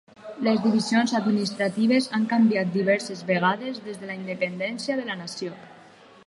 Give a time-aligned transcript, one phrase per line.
[0.45, 5.55] Les divisions administratives han canviat diverses vegades des de la independència de la nació.